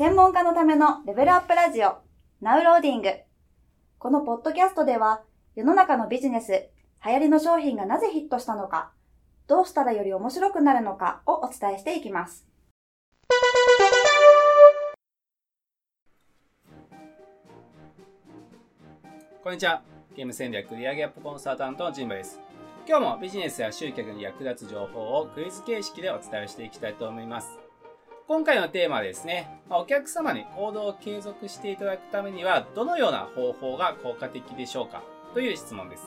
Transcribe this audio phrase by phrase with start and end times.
[0.00, 1.98] 専門家のためのレベルアップラジオ、
[2.40, 3.10] ナウローディング。
[3.98, 5.20] このポッドキャストでは、
[5.54, 6.70] 世の中のビジネス、
[7.04, 8.92] 流行りの商品がなぜヒットしたのか、
[9.46, 12.46] どうしたらより面白くなるのかをお伝えしていきます。
[19.44, 19.82] こんにちは。
[20.16, 22.40] ゲーム戦略売上アップコンサルタントのジンバです。
[22.88, 27.69] 今日もビジネスや集客に役立つ情報をクイズ形式でお伝えしていきたいと思います。
[28.30, 35.02] 今回のテーマはですね、お客様に行動を継続していただくためには、どのような方法が効果的でしょうか
[35.34, 36.04] という質問です。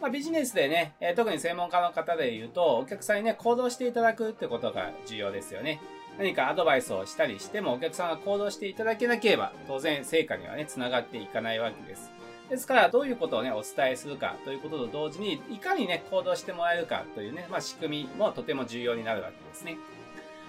[0.00, 5.82] まあ、ビジネスでね、え特に専門家の方で言うと、お客さんにね、行動していただくってことが重要ですよね。
[6.16, 12.10] 何かアドバイスをしたりしても、お客さんが行動していただけなければ、当然成果にはね、繋がっていかないわけです。
[12.48, 19.76] ですから、どういうことをね、お伝えするかということと同時に、いかにね、行動してもらえるかというね、まあ、仕組みもとても重要になるわけですね。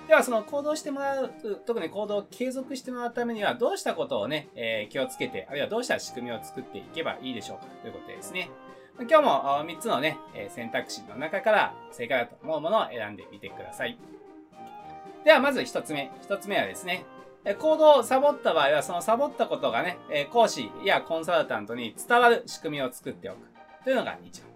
[0.07, 1.31] では、その行動してもらう、
[1.65, 8.49] 特に行動を継続してもらうためには、どうしたことをね、えー、気をつけて、あるいはどうした仕組みを作っていけばいいでしょうかということですね。
[8.99, 10.17] 今日も3つのね、
[10.49, 13.97] 選択肢の中から正解だと思うものを選んでみてください。
[15.25, 16.11] では、まず1つ目。
[16.29, 17.03] 1つ目はですね、
[17.59, 19.97] 行動をサボった場合は、そのサボったことがね、
[20.31, 23.39] 講師やコンサルタントに伝わる仕組みを作っておく
[23.83, 24.51] というのが1番。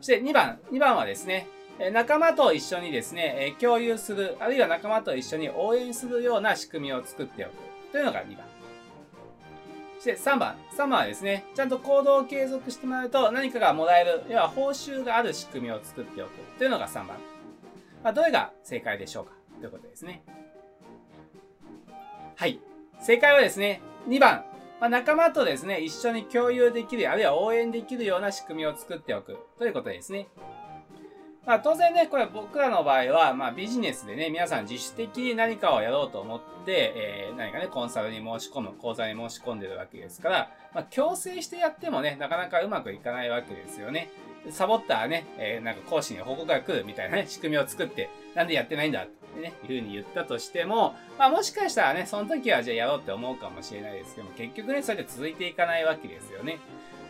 [0.00, 1.46] そして2番、2番はですね、
[1.92, 7.54] 仲間と一緒にですね、共有する、あるいは仲間と一緒に応援するような仕組みを作っておく
[7.92, 8.46] というのが2番。
[9.98, 10.56] そして3番。
[10.72, 17.16] 3番はですね、ちゃんと行動を継続してもらうと何かがもらえる、要は報酬がある仕組みを作っておくというのが3番。
[18.02, 20.22] まあ、どれが正解でしょうかということですね。
[22.36, 22.60] はい。
[23.00, 24.44] 正解はですね、2番。
[24.80, 30.28] まあ、仲間とですね、一緒に共有できる、あるいは応援できるような仕組みを作っておくということですね。
[31.48, 44.10] まあ、当然ね、これ僕らの場合は、まあ、ビジネスでね、皆さん自主的に何かをやろうと思って、えー、何かね、コンサルに申し込む、講座に申し込んでるわけですから、まあ、強制してやってもね、なかなかうまくいかないわけですよね。
[44.50, 56.58] サボったらね、えー、なんか講師に報告が来るみたいなね、仕組みを作って、なんでやってないんだってね、いうふうに言ったとしても、まあもしかしたらね、その時はじゃあやろうって思うかもしれないですけども、結局ね、それで続いていかないわけですよね。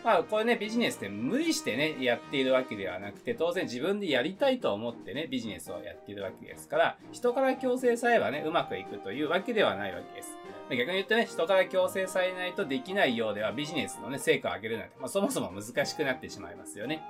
[0.03, 10.29] まあ、これね、ビジネスって無理してね、やっているわけではなくて、当然自分でやりたいと思ってね、ビジネスをやっているわけですから、人から強制さればね、うまくいくというわけではないわけです。
[10.69, 17.01] 逆に言ってね、人から強制されないとできないようではビジネスのね、成果を上げるなんて、まあ、そもそも難しくなってしまいますよね。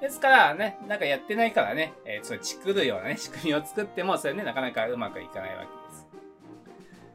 [0.00, 5.79] ですからね、なんかやってないからね、えー、それ作るようなね、仕組みを作っても、それね、なかなかうまくいかないわけです。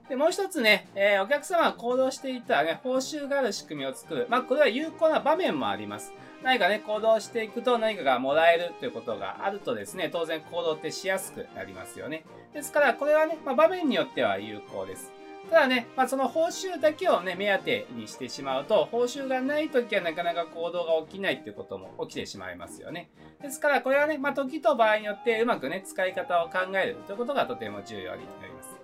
[0.10, 4.28] で、もう一つね、えー、お客様が行動していたらね、報酬がある仕組みを作る。
[4.30, 6.14] まあ、これは有効な場面もあります。
[6.44, 12.24] 何かね、行動していくと何かがもらえるということがあるとですね、当然行動ってしやすくなりますよね。
[12.54, 15.12] ですから、これはね、まあ、場面によっては有効です。
[15.50, 23.10] ただね、まあ、その報酬だけをね、目当てにしてしまうと、報酬がない時はなかなか行動が起きないっていうことも起きてしまいますよね。
[23.42, 28.75] ですから、これはね、まあ、時と場合によってうまくね、使い方を考えるということがとても重要になります。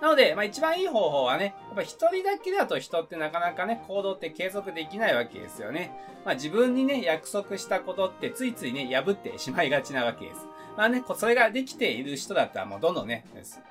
[0.00, 5.92] なので、まあ一番いい方法はね、やっぱ一人だけだと人ってなかなかね、行動って継続できないわけですよね。
[6.24, 10.46] まあ自分にね、約束したことってついついね、破ってしまいがちなわけです。
[10.76, 13.24] まあね、それができている人だったらもうどんどんね、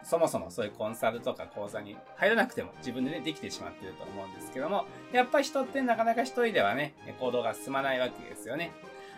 [0.04, 4.84] そもそもそういうコンサルとか講座に入らなくても自分でね、できてしまっていると思うんですけども、
[5.14, 8.74] やっぱ人ってなかなか一人ではね、行動が進まないわけですよね。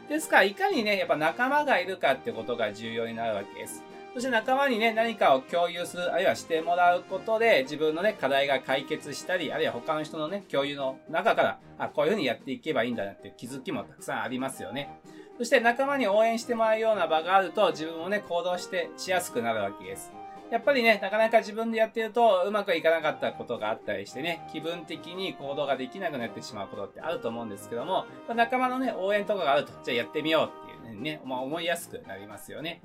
[0.07, 3.83] ですから、いかにね、やっぱ仲間がいるかってことが重要になるわけです。
[4.13, 14.99] そして仲間にね、何かを共有する、あるいはしてもらうことで、自分のね、課題が解決したり、あるいは他の人のね、共有の中から、あ、こういうふうにやっていけばいいんだなっていう気づきもたくさんありますよね。
[15.37, 20.11] そして仲間に応援してもらうような場があると、自分もね、行動してしやすくなるわけです。
[20.51, 28.05] やっぱりね、なかなか自分でやってるとうまくいかなかったことがあったりしてね、気分的に行動ができなくなってしまうことってあると思うんですけども、
[28.35, 32.81] 仲間のね、応援とかがあると、じゃあやってみようっていうね、まあ、思いやすくなりますよね。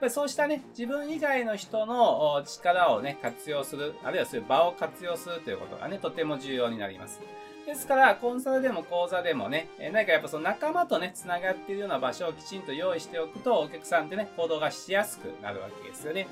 [0.00, 7.20] ぱりそうしたね、自分以外の人の力をね、活用する、あるいはそういう場を活用するということがね、とても重要になります。
[7.66, 16.28] ですから、コンサルでも講座でもね、何かやっぱその仲間とね、繋がっているような場所をきちんと用意しておくと、お客さんってね、行動がしやすくなるわけですよね。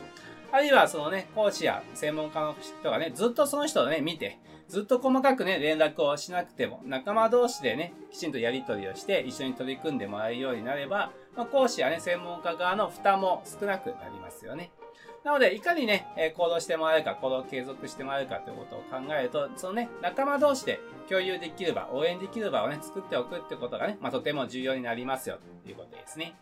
[0.53, 4.39] あるいはそのね、講師や専門家の人がね、ずっとその人をね、見て、
[4.69, 14.71] ずっと細かくね、連絡をしなくても、仲間同士でね、きちんとやり取りをして、一緒に取り組んでもらえるようになれば、まあ、講師やね、専門家側の負担も少なくなりますよね。
[15.25, 26.35] なので、いかにね、え行動してもらえるか、行動を継続してもらえるかということを考えると、そのね、仲間同士で共有できる場、応援できる場をね、作っておくってことがね、まあ、とても重要になりますよ、ということですね。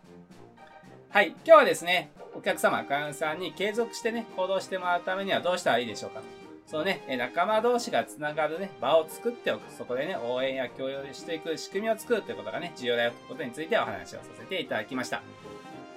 [1.11, 6.21] はい、今日はですね、お客様、会員さんに継続してね、行動してもらうためにはどうしたらいいでしょうか
[6.67, 9.73] そのね、仲間同士がつながるね、場を作っておく。
[9.73, 15.23] そこでね、応援や共有していく仕組みを作るということがね、重要だよということについてお話をさせていただきました。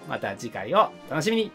[0.07, 1.51] また次回を楽しみに